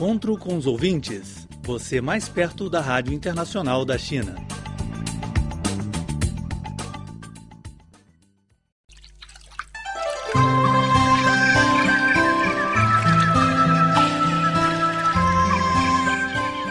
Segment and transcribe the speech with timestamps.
[0.00, 1.46] Encontro com os ouvintes.
[1.62, 4.34] Você mais perto da Rádio Internacional da China.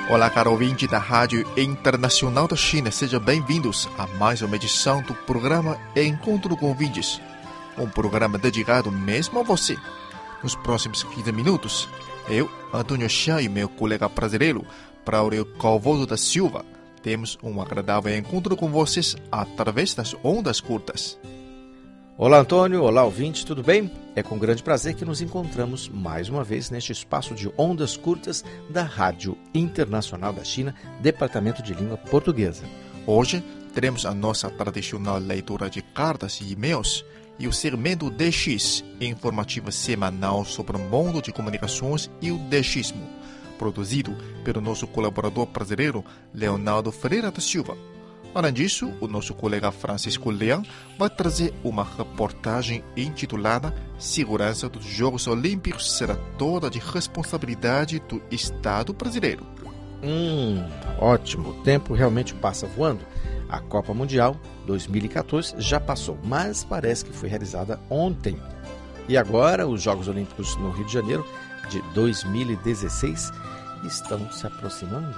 [0.09, 5.13] Olá, caro ouvinte da Rádio Internacional da China, sejam bem-vindos a mais uma edição do
[5.13, 7.21] programa Encontro com Ouvintes,
[7.77, 9.77] um programa dedicado mesmo a você.
[10.41, 11.89] Nos próximos 15 minutos,
[12.29, 14.65] eu, Antônio Chá e meu colega brasileiro,
[15.05, 16.63] Braulio Calvoso da Silva,
[17.03, 21.19] temos um agradável encontro com vocês através das ondas curtas.
[22.17, 22.83] Olá, Antônio.
[22.83, 23.89] Olá, ouvinte, tudo bem?
[24.15, 28.43] É com grande prazer que nos encontramos mais uma vez neste espaço de ondas curtas
[28.69, 32.63] da Rádio Internacional da China, Departamento de Língua Portuguesa.
[33.07, 37.05] Hoje teremos a nossa tradicional leitura de cartas e e-mails
[37.39, 43.07] e o segmento DX, informativa semanal sobre o mundo de comunicações e o DXismo,
[43.57, 47.77] produzido pelo nosso colaborador brasileiro Leonardo Ferreira da Silva.
[48.35, 50.63] Além disso, o nosso colega Francisco Leão
[50.97, 58.93] vai trazer uma reportagem intitulada Segurança dos Jogos Olímpicos será toda de responsabilidade do Estado
[58.93, 59.45] brasileiro.
[60.03, 60.63] Hum,
[60.99, 61.49] ótimo.
[61.49, 63.05] O tempo realmente passa voando.
[63.49, 64.35] A Copa Mundial
[64.67, 68.39] 2014 já passou, mas parece que foi realizada ontem.
[69.07, 71.25] E agora os Jogos Olímpicos no Rio de Janeiro
[71.69, 73.31] de 2016
[73.83, 75.15] estão se aproximando.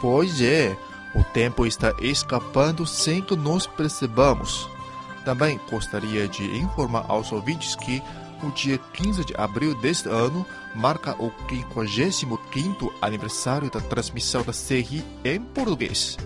[0.00, 0.76] Pois é.
[1.14, 4.68] O tempo está escapando sem que nós percebamos.
[5.24, 8.02] Também gostaria de informar aos ouvintes que
[8.42, 15.04] o dia 15 de abril deste ano marca o 55º aniversário da transmissão da série
[15.24, 16.18] em português.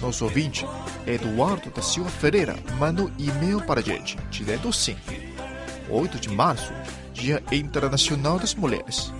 [0.01, 0.65] Nosso ouvinte,
[1.05, 4.95] Eduardo da Silva Ferreira, mandou e-mail para a gente, dizendo sim.
[5.89, 6.71] 8 de março
[7.13, 9.11] Dia Internacional das Mulheres.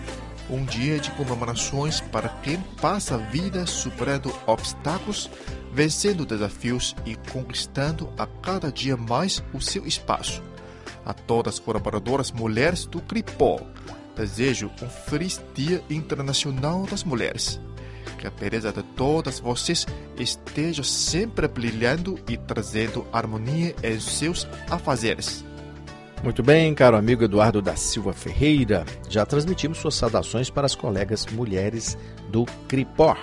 [0.50, 5.30] Um dia de comemorações para quem passa a vida superando obstáculos,
[5.74, 10.42] vencendo desafios e conquistando a cada dia mais o seu espaço.
[11.06, 13.68] A todas as colaboradoras mulheres do CRIPOL,
[14.18, 17.62] desejo um feliz Dia Internacional das Mulheres.
[18.18, 19.86] Que a beleza de todas vocês
[20.18, 25.46] esteja sempre brilhando e trazendo harmonia em seus afazeres.
[26.24, 31.28] Muito bem, caro amigo Eduardo da Silva Ferreira, já transmitimos suas saudações para as colegas
[31.28, 31.96] mulheres
[32.32, 33.18] do CRIPOR.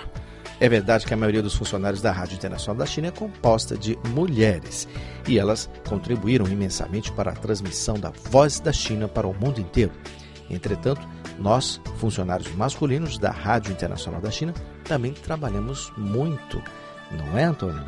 [0.61, 3.99] É verdade que a maioria dos funcionários da Rádio Internacional da China é composta de
[4.07, 4.87] mulheres
[5.27, 9.91] e elas contribuíram imensamente para a transmissão da Voz da China para o mundo inteiro.
[10.49, 11.07] Entretanto,
[11.39, 16.61] nós, funcionários masculinos da Rádio Internacional da China, também trabalhamos muito,
[17.11, 17.83] não é, Antônio?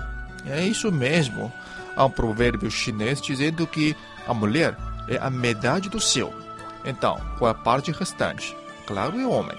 [0.45, 1.51] É isso mesmo.
[1.95, 3.95] Há um provérbio chinês dizendo que
[4.27, 4.75] a mulher
[5.09, 6.33] é a metade do céu.
[6.85, 8.55] Então, qual a parte restante?
[8.85, 9.57] Claro, é o homem.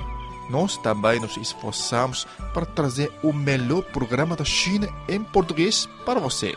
[0.50, 6.56] Nós também nos esforçamos para trazer o melhor programa da China em português para você.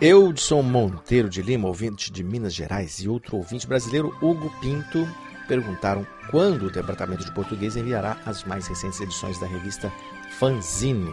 [0.00, 5.08] Eudson Monteiro de Lima, ouvinte de Minas Gerais, e outro ouvinte brasileiro, Hugo Pinto,
[5.48, 9.92] perguntaram quando o Departamento de Português enviará as mais recentes edições da revista
[10.38, 11.12] Fanzine.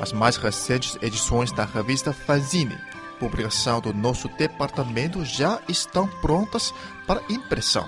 [0.00, 2.76] As mais recentes edições da revista Fanzine
[3.20, 6.72] publicação do nosso departamento já estão prontas
[7.06, 7.86] para impressão.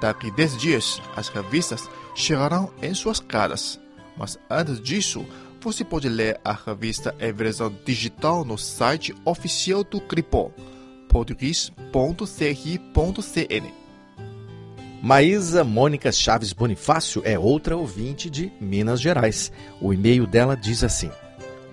[0.00, 3.78] Daqui 10 dias, as revistas chegarão em suas casas.
[4.16, 5.26] Mas antes disso,
[5.60, 10.52] você pode ler a revista em versão digital no site oficial do CRIPO,
[11.08, 13.83] português.cri.cn.
[15.04, 19.52] Maísa Mônica Chaves Bonifácio é outra ouvinte de Minas Gerais.
[19.78, 21.10] O e-mail dela diz assim: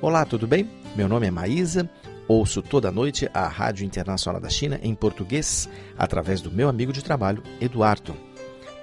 [0.01, 0.69] Olá, tudo bem?
[0.97, 1.89] Meu nome é Maísa
[2.27, 7.01] Ouço toda noite a Rádio Internacional da China em português através do meu amigo de
[7.01, 8.15] trabalho, Eduardo.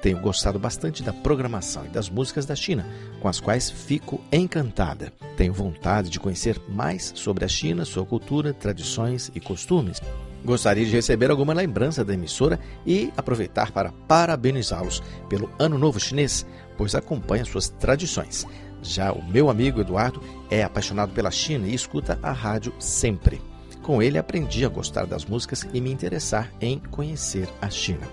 [0.00, 2.86] Tenho gostado bastante da programação e das músicas da China,
[3.20, 5.12] com as quais fico encantada.
[5.36, 10.00] Tenho vontade de conhecer mais sobre a China, sua cultura, tradições e costumes.
[10.44, 16.46] Gostaria de receber alguma lembrança da emissora e aproveitar para parabenizá-los pelo Ano Novo Chinês,
[16.76, 18.46] pois acompanha suas tradições.
[18.80, 23.42] Já o meu amigo Eduardo é apaixonado pela China e escuta a rádio sempre.
[23.82, 28.06] Com ele aprendi a gostar das músicas e me interessar em conhecer a China.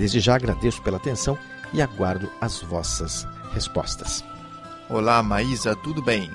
[0.00, 1.36] Desde já agradeço pela atenção
[1.74, 4.24] e aguardo as vossas respostas.
[4.88, 6.30] Olá, Maísa, tudo bem?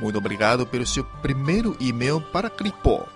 [0.00, 3.06] Muito obrigado pelo seu primeiro e-mail para Clipó.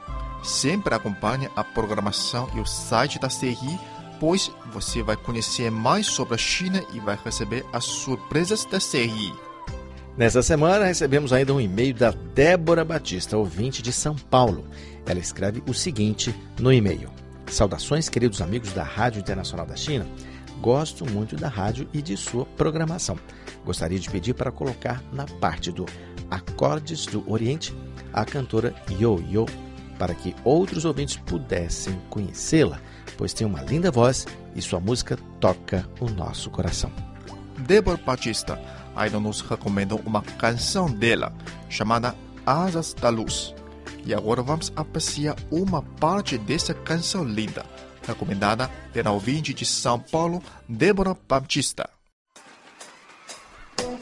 [0.43, 3.81] Sempre acompanhe a programação e o site da CRI,
[4.21, 9.33] pois você vai conhecer mais sobre a China e vai receber as surpresas da CRI.
[10.19, 14.67] Nessa semana recebemos ainda um e-mail da Débora Batista, ouvinte de São Paulo.
[15.07, 17.09] Ela escreve o seguinte no e-mail:
[17.51, 20.07] Saudações, queridos amigos da Rádio Internacional da China.
[20.61, 23.19] Gosto muito da rádio e de sua programação.
[23.65, 25.87] Gostaria de pedir para colocar na parte do
[26.31, 27.75] Acordes do Oriente
[28.13, 29.47] a cantora Yo Yo,
[29.99, 32.81] para que outros ouvintes pudessem conhecê-la,
[33.17, 36.91] pois tem uma linda voz e sua música toca o nosso coração.
[37.59, 38.61] Débora Batista
[38.97, 41.33] ainda nos recomendam uma canção dela,
[41.69, 42.15] chamada
[42.47, 43.55] Asas da Luz.
[44.06, 47.66] E agora vamos apreciar uma parte dessa canção linda,
[48.08, 51.90] recomendada pela ouvinte de São Paulo, Débora Batista.
[53.80, 54.00] Música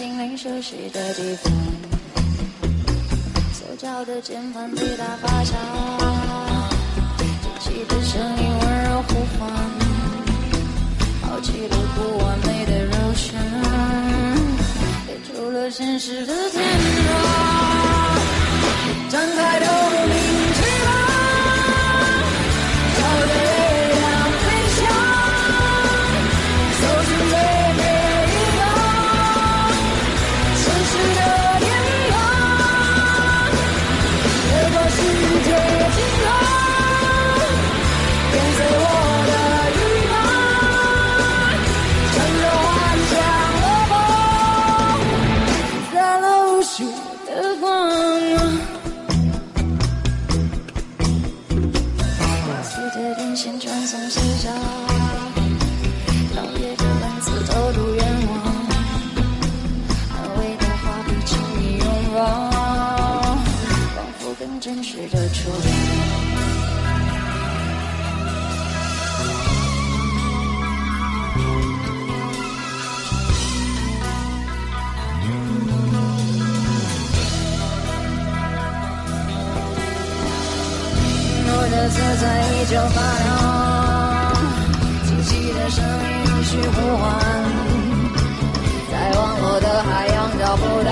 [0.00, 1.93] 心灵休息的地方，
[3.85, 5.55] 敲的键盘被他发响，
[7.59, 9.47] 机器的声音温柔呼唤，
[11.21, 13.37] 抛弃了不完美的肉身，
[15.05, 16.63] 跌出了现实的天
[82.15, 83.29] 色彩依旧发亮，
[85.03, 85.85] 机器的声音
[86.25, 87.03] 继续呼唤，
[88.89, 90.89] 在网络的海洋找不到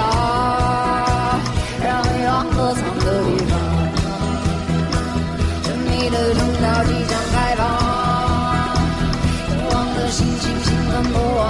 [1.82, 3.52] 让欲望躲藏的地方，
[5.64, 7.62] 神秘的通道即将开放，
[9.48, 11.42] 渴望的心情兴奋不完，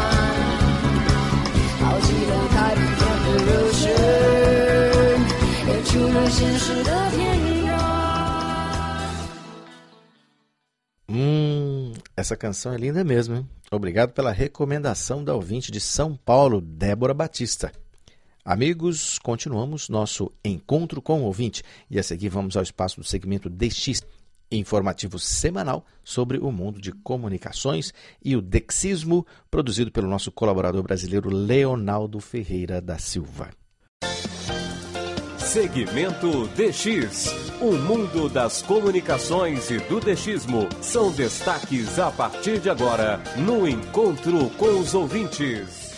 [1.81, 3.81] 好奇的太平间的热血，
[5.67, 7.02] 也出了现实的
[12.23, 13.49] Essa canção é linda mesmo, hein?
[13.69, 17.69] Obrigado pela recomendação da ouvinte de São Paulo, Débora Batista.
[18.45, 23.49] Amigos, continuamos nosso encontro com o ouvinte e a seguir vamos ao espaço do segmento
[23.49, 24.03] DX,
[24.49, 31.29] informativo semanal sobre o mundo de comunicações e o dexismo, produzido pelo nosso colaborador brasileiro
[31.29, 33.49] Leonardo Ferreira da Silva.
[35.53, 37.31] Segmento DX.
[37.61, 44.49] O mundo das comunicações e do DXismo são destaques a partir de agora no Encontro
[44.57, 45.93] com os Ouvintes.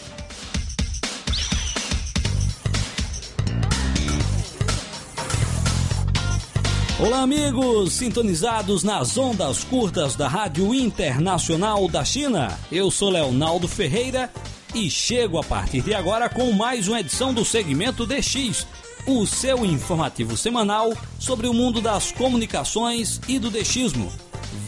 [7.00, 12.60] Olá, amigos, sintonizados nas ondas curtas da Rádio Internacional da China.
[12.70, 14.30] Eu sou Leonardo Ferreira
[14.74, 18.68] e chego a partir de agora com mais uma edição do segmento DX
[19.08, 24.12] o seu informativo semanal sobre o mundo das comunicações e do dechismo.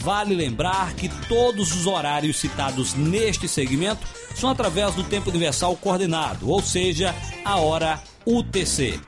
[0.00, 6.48] Vale lembrar que todos os horários citados neste segmento são através do tempo universal coordenado,
[6.48, 7.14] ou seja,
[7.44, 9.00] a hora UTC.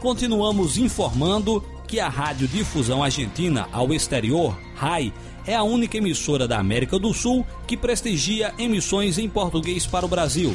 [0.00, 5.12] Continuamos informando que a radiodifusão argentina ao exterior, RAI,
[5.46, 10.08] é a única emissora da América do Sul que prestigia emissões em português para o
[10.08, 10.54] Brasil.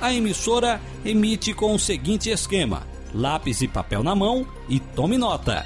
[0.00, 5.64] A emissora emite com o seguinte esquema: lápis e papel na mão e tome nota.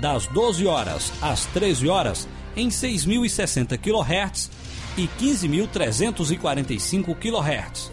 [0.00, 4.50] Das 12 horas às 13 horas, em 6.060 kHz
[4.96, 7.92] e 15.345 kHz.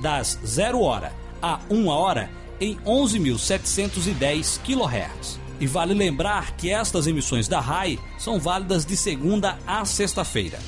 [0.00, 5.41] Das 0 hora a 1 hora, em 11.710 kHz.
[5.62, 10.58] E vale lembrar que estas emissões da RAI são válidas de segunda a sexta-feira.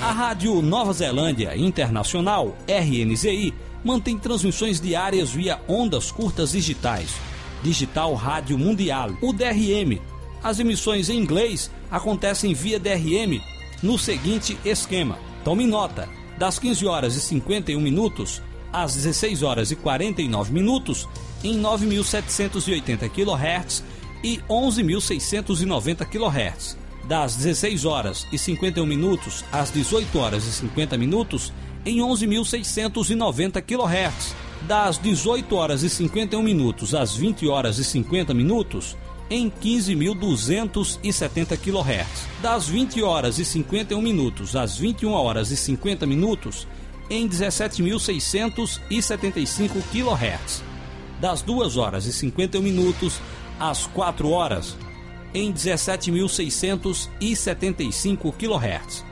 [0.00, 3.52] A Rádio Nova Zelândia Internacional, RNZI,
[3.82, 7.16] mantém transmissões diárias via ondas curtas digitais,
[7.60, 10.00] Digital Rádio Mundial, o DRM.
[10.44, 13.42] As emissões em inglês acontecem via DRM
[13.82, 15.18] no seguinte esquema.
[15.42, 18.40] Tome nota: das 15 horas e 51 minutos
[18.72, 21.08] às 16 horas e 49 minutos
[21.42, 23.82] em 9.780 kHz
[24.22, 26.76] e 11.690 kHz.
[27.06, 31.52] Das 16 horas e 51 minutos às 18 horas e 50 minutos
[31.86, 34.34] em 11.690 kHz.
[34.66, 38.96] Das 18 horas e 51 minutos às 20 horas e 50 minutos
[39.30, 42.26] em 15.270 kHz.
[42.42, 46.66] Das 20 horas e 51 minutos às 21 horas e 50 minutos
[47.10, 50.67] em 17.675 kHz.
[51.20, 53.20] Das 2 horas e 51 minutos
[53.58, 54.76] às 4 horas,
[55.34, 59.04] em 17.675 kHz.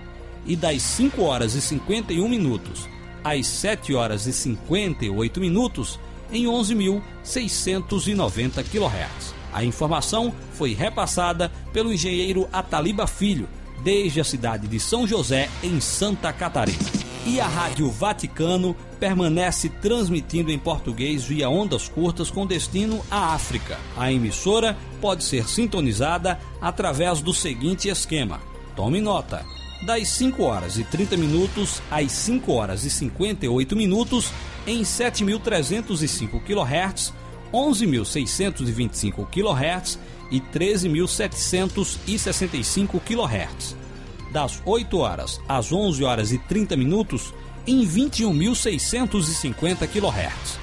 [0.46, 2.88] E das 5 horas e 51 minutos
[3.26, 5.98] às 7 horas e 58 minutos,
[6.30, 9.34] em 11.690 kHz.
[9.52, 13.48] A informação foi repassada pelo engenheiro Ataliba Filho,
[13.82, 16.95] desde a cidade de São José, em Santa Catarina.
[17.26, 23.76] E a Rádio Vaticano permanece transmitindo em português via ondas curtas com destino à África.
[23.97, 28.40] A emissora pode ser sintonizada através do seguinte esquema.
[28.76, 29.45] Tome nota:
[29.85, 34.30] das 5 horas e 30 minutos às 5 horas e 58 minutos
[34.64, 37.12] em 7.305 kHz,
[37.52, 39.99] 11.625 kHz
[40.30, 43.86] e 13.765 kHz
[44.33, 47.35] das 8 horas às 11 horas e 30 minutos
[47.66, 50.59] em 21.650 kHz.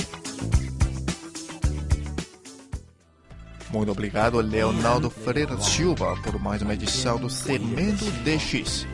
[3.70, 8.86] Muito obrigado, Leonardo Ferreira Silva, por mais uma edição do Segmento DX.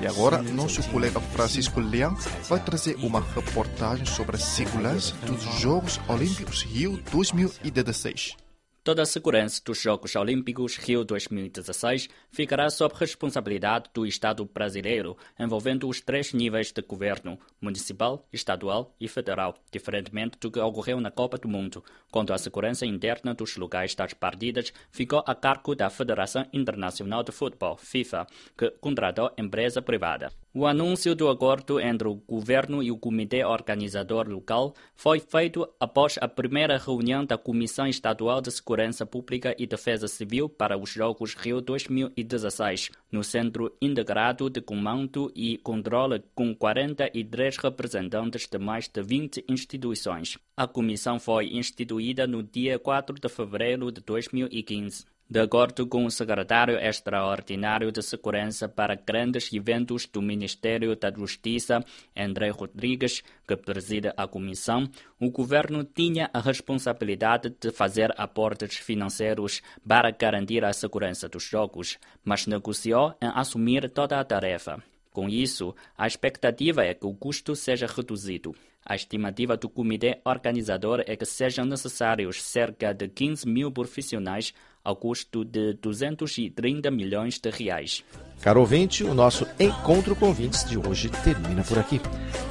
[0.00, 2.14] E agora, nosso colega Francisco Leão
[2.48, 8.45] vai trazer uma reportagem sobre a segurança dos Jogos Olímpicos Rio 2016.
[8.86, 15.88] Toda a segurança dos Jogos Olímpicos Rio 2016 ficará sob responsabilidade do Estado brasileiro, envolvendo
[15.88, 21.36] os três níveis de governo, municipal, estadual e federal, diferentemente do que ocorreu na Copa
[21.36, 26.46] do Mundo, quando a segurança interna dos lugares das partidas ficou a cargo da Federação
[26.52, 28.24] Internacional de Futebol, FIFA,
[28.56, 30.30] que contratou empresa privada.
[30.58, 36.16] O anúncio do acordo entre o governo e o comitê organizador local foi feito após
[36.18, 41.34] a primeira reunião da Comissão Estadual de Segurança Pública e Defesa Civil para os Jogos
[41.34, 49.02] Rio 2016, no Centro Integrado de Comando e Controle, com 43 representantes de mais de
[49.02, 50.38] 20 instituições.
[50.56, 55.04] A comissão foi instituída no dia 4 de fevereiro de 2015.
[55.28, 61.84] De acordo com o secretário extraordinário de Segurança para Grandes Eventos do Ministério da Justiça,
[62.16, 69.62] André Rodrigues, que preside a comissão, o governo tinha a responsabilidade de fazer aportes financeiros
[69.84, 74.80] para garantir a segurança dos jogos, mas negociou em assumir toda a tarefa.
[75.12, 78.54] Com isso, a expectativa é que o custo seja reduzido.
[78.84, 84.54] A estimativa do comitê organizador é que sejam necessários cerca de 15 mil profissionais
[84.86, 88.04] ao custo de 230 milhões de reais.
[88.40, 92.00] Caro ouvinte, o nosso encontro com ouvintes de hoje termina por aqui.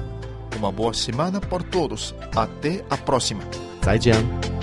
[0.56, 2.16] Uma boa semana por todos.
[2.36, 3.44] Até a próxima.
[3.86, 4.55] 再见。